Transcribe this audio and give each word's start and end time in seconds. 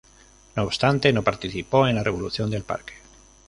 No 0.55 0.63
obstante, 0.63 1.13
no 1.13 1.21
participó 1.21 1.87
en 1.87 1.93
la 1.93 2.03
Revolución 2.03 2.49
del 2.49 2.63
Parque. 2.63 2.93